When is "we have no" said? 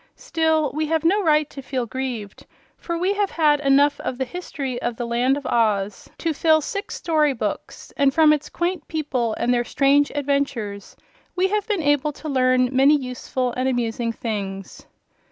0.73-1.21